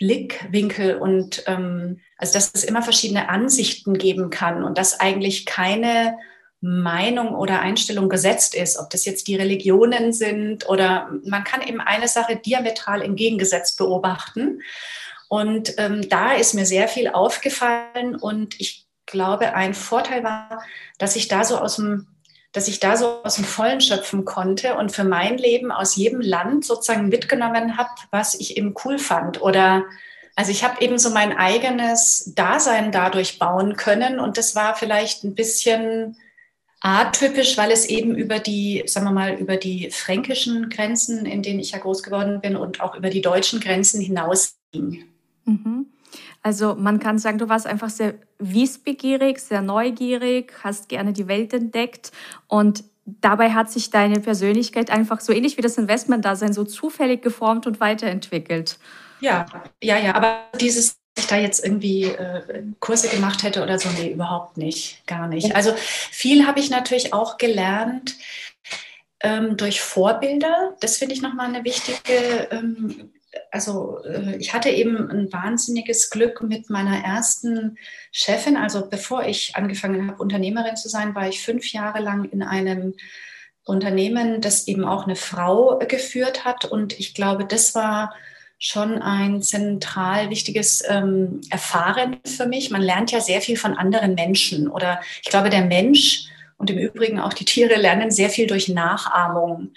[0.01, 6.17] Blickwinkel und ähm, also dass es immer verschiedene Ansichten geben kann und dass eigentlich keine
[6.63, 11.81] Meinung oder Einstellung gesetzt ist, ob das jetzt die Religionen sind oder man kann eben
[11.81, 14.61] eine Sache diametral entgegengesetzt beobachten.
[15.29, 20.63] Und ähm, da ist mir sehr viel aufgefallen und ich glaube, ein Vorteil war,
[20.99, 22.07] dass ich da so aus dem
[22.53, 26.21] dass ich da so aus dem Vollen schöpfen konnte und für mein Leben aus jedem
[26.21, 29.41] Land sozusagen mitgenommen habe, was ich eben cool fand.
[29.41, 29.85] Oder
[30.35, 35.23] also ich habe eben so mein eigenes Dasein dadurch bauen können und das war vielleicht
[35.23, 36.17] ein bisschen
[36.81, 41.61] atypisch, weil es eben über die, sagen wir mal, über die fränkischen Grenzen, in denen
[41.61, 45.05] ich ja groß geworden bin und auch über die deutschen Grenzen hinaus ging.
[45.45, 45.87] Mhm.
[46.43, 51.53] Also man kann sagen, du warst einfach sehr wissbegierig, sehr neugierig, hast gerne die Welt
[51.53, 52.13] entdeckt
[52.49, 57.67] und dabei hat sich deine Persönlichkeit einfach so ähnlich wie das Investmentdasein so zufällig geformt
[57.67, 58.79] und weiterentwickelt.
[59.21, 59.47] Ja,
[59.83, 64.13] ja, ja, aber dieses ich da jetzt irgendwie äh, Kurse gemacht hätte oder so, nee,
[64.13, 65.55] überhaupt nicht, gar nicht.
[65.55, 68.17] Also viel habe ich natürlich auch gelernt
[69.21, 70.77] ähm, durch Vorbilder.
[70.81, 73.11] Das finde ich nochmal eine wichtige ähm,
[73.51, 77.79] also äh, ich hatte eben ein wahnsinniges Glück mit meiner ersten
[78.13, 78.57] Chefin.
[78.57, 82.95] Also bevor ich angefangen habe, Unternehmerin zu sein, war ich fünf Jahre lang in einem
[83.65, 86.65] Unternehmen, das eben auch eine Frau geführt hat.
[86.65, 88.15] Und ich glaube, das war
[88.59, 92.71] schon ein zentral wichtiges ähm, Erfahren für mich.
[92.71, 96.27] Man lernt ja sehr viel von anderen Menschen oder ich glaube, der Mensch
[96.61, 99.73] und im Übrigen auch die Tiere lernen sehr viel durch Nachahmung.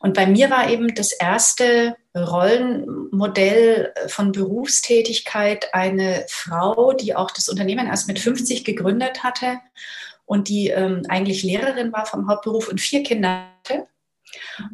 [0.00, 7.48] Und bei mir war eben das erste Rollenmodell von Berufstätigkeit eine Frau, die auch das
[7.48, 9.60] Unternehmen erst mit 50 gegründet hatte
[10.26, 13.86] und die ähm, eigentlich Lehrerin war vom Hauptberuf und vier Kinder hatte.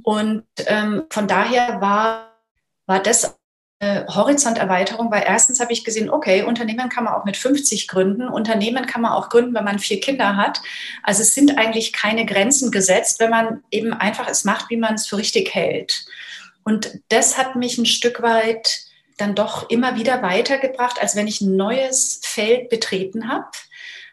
[0.03, 2.39] Und ähm, von daher war,
[2.87, 3.39] war das
[3.83, 8.85] Horizonterweiterung, weil erstens habe ich gesehen, okay, Unternehmen kann man auch mit 50 gründen, Unternehmen
[8.85, 10.61] kann man auch gründen, wenn man vier Kinder hat.
[11.03, 14.95] Also es sind eigentlich keine Grenzen gesetzt, wenn man eben einfach es macht, wie man
[14.95, 16.05] es für richtig hält.
[16.63, 18.81] Und das hat mich ein Stück weit
[19.17, 23.49] dann doch immer wieder weitergebracht, als wenn ich ein neues Feld betreten habe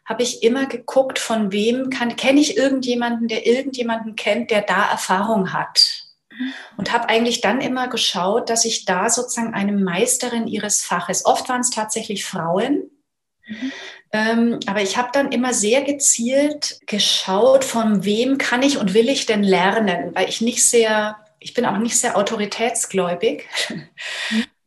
[0.06, 4.90] habe ich immer geguckt, von wem kann, kenne ich irgendjemanden, der irgendjemanden kennt, der da
[4.90, 6.07] Erfahrung hat.
[6.78, 11.50] Und habe eigentlich dann immer geschaut, dass ich da sozusagen eine Meisterin ihres Faches, oft
[11.50, 12.89] waren es tatsächlich Frauen,
[13.47, 13.71] mhm.
[14.12, 19.10] ähm, aber ich habe dann immer sehr gezielt geschaut, von wem kann ich und will
[19.10, 23.47] ich denn lernen, weil ich nicht sehr, ich bin auch nicht sehr autoritätsgläubig.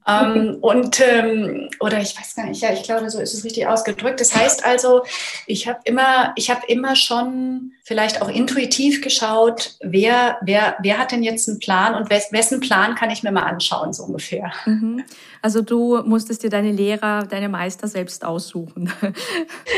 [0.06, 3.66] Ähm, und ähm, oder ich weiß gar nicht, ja, ich glaube, so ist es richtig
[3.66, 4.20] ausgedrückt.
[4.20, 5.04] Das heißt also,
[5.46, 11.12] ich habe immer, ich habe immer schon vielleicht auch intuitiv geschaut, wer, wer, wer hat
[11.12, 14.52] denn jetzt einen Plan und wes, wessen Plan kann ich mir mal anschauen, so ungefähr.
[14.64, 15.04] Mhm.
[15.42, 18.92] Also du musstest dir deine Lehrer, deine Meister selbst aussuchen.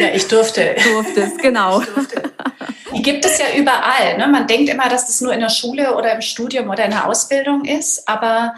[0.01, 0.75] Ja, ich durfte.
[0.83, 1.81] Du durftest, genau.
[1.81, 2.23] Durfte.
[2.95, 4.17] Die gibt es ja überall.
[4.19, 4.27] Ne?
[4.27, 7.07] Man denkt immer, dass das nur in der Schule oder im Studium oder in der
[7.07, 8.55] Ausbildung ist, aber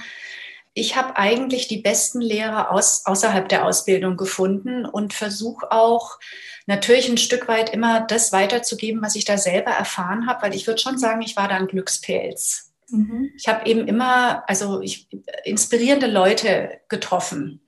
[0.74, 6.18] ich habe eigentlich die besten Lehrer aus, außerhalb der Ausbildung gefunden und versuche auch
[6.66, 10.66] natürlich ein Stück weit immer das weiterzugeben, was ich da selber erfahren habe, weil ich
[10.66, 12.72] würde schon sagen, ich war da ein Glückspilz.
[12.88, 13.30] Mhm.
[13.36, 15.08] Ich habe eben immer, also ich,
[15.44, 17.64] inspirierende Leute getroffen.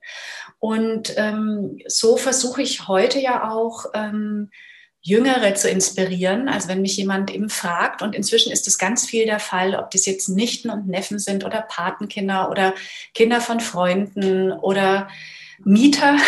[0.59, 4.49] Und ähm, so versuche ich heute ja auch ähm,
[5.07, 6.49] Jüngere zu inspirieren.
[6.49, 9.89] Also wenn mich jemand eben fragt, und inzwischen ist es ganz viel der Fall, ob
[9.91, 12.73] das jetzt Nichten und Neffen sind oder Patenkinder oder
[13.13, 15.07] Kinder von Freunden oder
[15.63, 16.17] Mieter.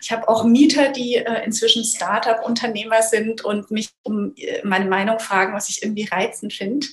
[0.00, 5.20] Ich habe auch Mieter, die äh, inzwischen Startup-Unternehmer sind und mich um äh, meine Meinung
[5.20, 6.88] fragen, was ich irgendwie reizend finde.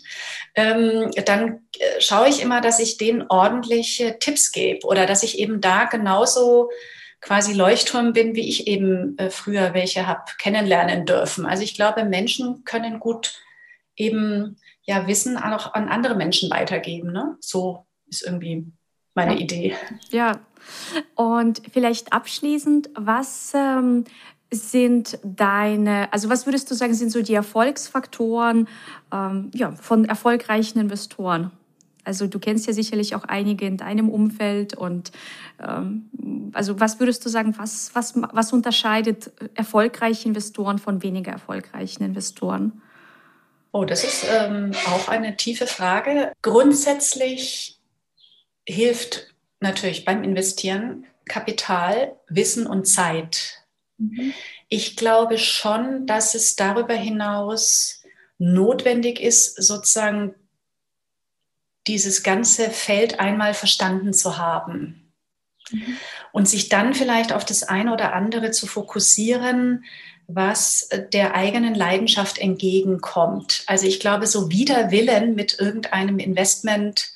[0.53, 5.39] Ähm, dann äh, schaue ich immer, dass ich denen ordentliche Tipps gebe oder dass ich
[5.39, 6.69] eben da genauso
[7.21, 11.45] quasi Leuchtturm bin, wie ich eben äh, früher welche habe kennenlernen dürfen.
[11.45, 13.41] Also ich glaube, Menschen können gut
[13.95, 17.11] eben ja Wissen auch an andere Menschen weitergeben.
[17.11, 17.37] Ne?
[17.39, 18.65] So ist irgendwie
[19.13, 19.39] meine ja.
[19.39, 19.75] Idee.
[20.09, 20.39] Ja.
[21.15, 24.05] Und vielleicht abschließend, was ähm,
[24.51, 28.67] sind deine, also was würdest du sagen, sind so die Erfolgsfaktoren
[29.11, 31.51] ähm, ja, von erfolgreichen Investoren?
[32.03, 35.11] Also du kennst ja sicherlich auch einige in deinem Umfeld und
[35.61, 42.03] ähm, also was würdest du sagen, was, was, was unterscheidet erfolgreiche Investoren von weniger erfolgreichen
[42.03, 42.81] Investoren?
[43.71, 46.31] Oh, das ist ähm, auch eine tiefe Frage.
[46.41, 47.79] Grundsätzlich
[48.67, 53.63] hilft natürlich beim Investieren Kapital, Wissen und Zeit.
[53.97, 54.33] Mhm.
[54.69, 58.03] Ich glaube schon, dass es darüber hinaus
[58.39, 60.33] notwendig ist, sozusagen
[61.89, 65.11] dieses ganze Feld einmal verstanden zu haben.
[65.71, 65.97] Mhm.
[66.31, 69.83] Und sich dann vielleicht auf das eine oder andere zu fokussieren,
[70.27, 73.63] was der eigenen Leidenschaft entgegenkommt.
[73.65, 77.09] Also ich glaube, so Widerwillen mit irgendeinem Investment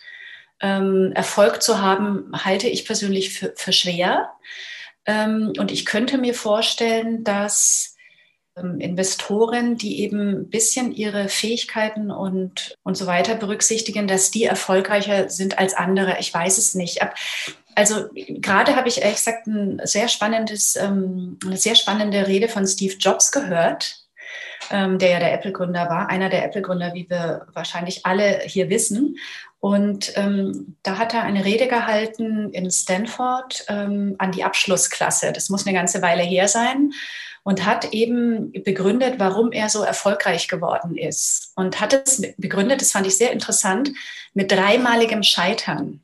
[0.59, 4.31] ähm, Erfolg zu haben, halte ich persönlich für, für schwer.
[5.05, 7.92] Ähm, und ich könnte mir vorstellen, dass
[8.55, 15.29] Investoren, die eben ein bisschen ihre Fähigkeiten und, und so weiter berücksichtigen, dass die erfolgreicher
[15.29, 16.17] sind als andere.
[16.19, 16.99] Ich weiß es nicht.
[17.75, 22.67] Also gerade habe ich ehrlich gesagt ein sehr spannendes, ähm, eine sehr spannende Rede von
[22.67, 24.02] Steve Jobs gehört,
[24.71, 29.17] ähm, der ja der Apple-Gründer war, einer der Apple-Gründer, wie wir wahrscheinlich alle hier wissen.
[29.59, 35.31] Und ähm, da hat er eine Rede gehalten in Stanford ähm, an die Abschlussklasse.
[35.31, 36.91] Das muss eine ganze Weile her sein
[37.43, 41.51] und hat eben begründet, warum er so erfolgreich geworden ist.
[41.55, 43.91] Und hat es begründet, das fand ich sehr interessant,
[44.33, 46.01] mit dreimaligem Scheitern.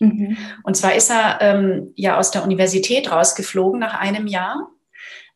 [0.00, 0.36] Mhm.
[0.64, 4.70] Und zwar ist er ähm, ja aus der Universität rausgeflogen nach einem Jahr.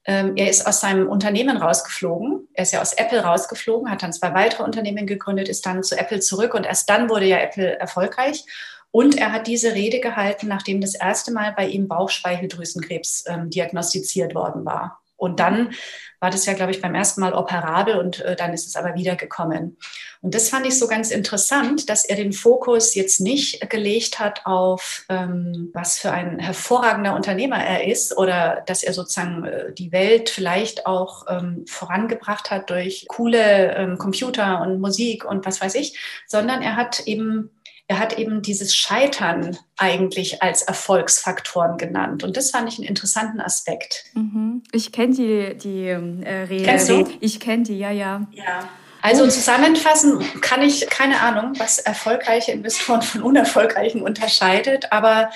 [0.09, 2.49] Ähm, er ist aus seinem Unternehmen rausgeflogen.
[2.55, 5.99] Er ist ja aus Apple rausgeflogen, hat dann zwei weitere Unternehmen gegründet, ist dann zu
[5.99, 8.43] Apple zurück und erst dann wurde ja Apple erfolgreich.
[8.91, 14.35] Und er hat diese Rede gehalten, nachdem das erste Mal bei ihm Bauchspeicheldrüsenkrebs ähm, diagnostiziert
[14.35, 15.03] worden war.
[15.17, 15.75] Und dann
[16.21, 18.95] war das ja, glaube ich, beim ersten Mal operabel und äh, dann ist es aber
[18.95, 19.77] wiedergekommen.
[20.21, 24.47] Und das fand ich so ganz interessant, dass er den Fokus jetzt nicht gelegt hat
[24.47, 29.93] auf, ähm, was für ein hervorragender Unternehmer er ist oder dass er sozusagen äh, die
[29.93, 35.77] Welt vielleicht auch ähm, vorangebracht hat durch coole ähm, Computer und Musik und was weiß
[35.77, 37.51] ich, sondern er hat eben
[37.89, 42.23] er hat eben dieses Scheitern eigentlich als Erfolgsfaktoren genannt.
[42.23, 44.05] Und das fand ich einen interessanten Aspekt.
[44.13, 44.63] Mhm.
[44.73, 46.65] Ich kenne die, die äh, Rede.
[46.65, 47.09] Kennst du?
[47.21, 48.27] Ich kenne die, ja, ja.
[48.33, 48.69] Ja.
[49.09, 55.31] Also zusammenfassen kann ich keine Ahnung, was erfolgreiche Investoren von unerfolgreichen unterscheidet, aber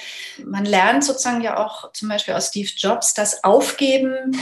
[0.44, 4.36] man lernt sozusagen ja auch zum Beispiel aus Steve Jobs, dass Aufgeben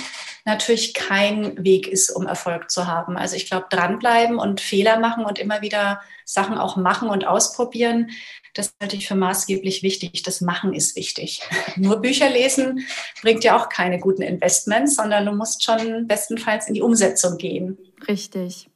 [0.45, 3.16] natürlich kein Weg ist, um Erfolg zu haben.
[3.16, 8.11] Also ich glaube, dranbleiben und Fehler machen und immer wieder Sachen auch machen und ausprobieren,
[8.55, 10.24] das halte ich für maßgeblich wichtig.
[10.24, 11.41] Das Machen ist wichtig.
[11.76, 12.85] Nur Bücher lesen
[13.22, 17.78] bringt ja auch keine guten Investments, sondern du musst schon bestenfalls in die Umsetzung gehen.
[18.09, 18.70] Richtig.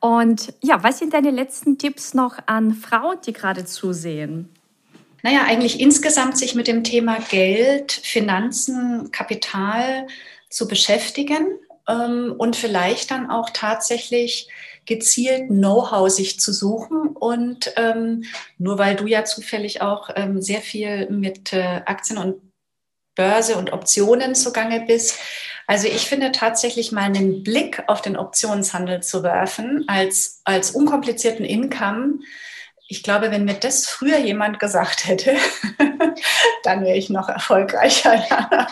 [0.00, 4.48] Und ja, was sind deine letzten Tipps noch an Frauen, die gerade zusehen?
[5.22, 10.08] Naja, eigentlich insgesamt sich mit dem Thema Geld, Finanzen, Kapital
[10.50, 14.48] zu beschäftigen ähm, und vielleicht dann auch tatsächlich
[14.84, 17.08] gezielt Know-how sich zu suchen.
[17.08, 18.24] Und ähm,
[18.58, 22.36] nur weil du ja zufällig auch ähm, sehr viel mit äh, Aktien und
[23.14, 25.18] Börse und Optionen zugange bist.
[25.72, 31.46] Also ich finde tatsächlich mal einen Blick auf den Optionshandel zu werfen als, als unkomplizierten
[31.46, 32.18] Income.
[32.88, 35.34] Ich glaube, wenn mir das früher jemand gesagt hätte,
[36.62, 38.22] dann wäre ich noch erfolgreicher.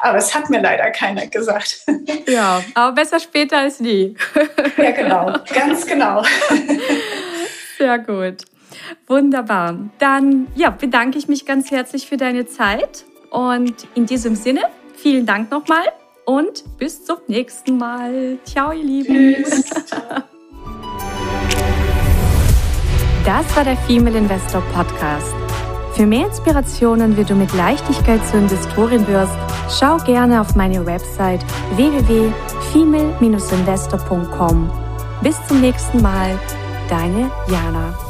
[0.00, 1.80] Aber es hat mir leider keiner gesagt.
[2.28, 4.16] Ja, aber besser später als nie.
[4.76, 6.24] Ja, genau, ganz genau.
[7.78, 8.44] Sehr gut.
[9.06, 9.76] Wunderbar.
[9.98, 14.62] Dann ja, bedanke ich mich ganz herzlich für deine Zeit und in diesem Sinne
[14.96, 15.84] vielen Dank nochmal
[16.24, 18.38] und bis zum nächsten Mal.
[18.44, 19.34] Ciao, ihr Lieben.
[19.34, 19.64] Tschüss.
[23.24, 25.34] Das war der Female Investor Podcast.
[25.94, 29.32] Für mehr Inspirationen, wie du mit Leichtigkeit zur Investorin wirst,
[29.68, 31.44] schau gerne auf meine Website
[31.74, 34.70] www.female-investor.com.
[35.22, 36.38] Bis zum nächsten Mal,
[36.88, 38.05] deine Jana.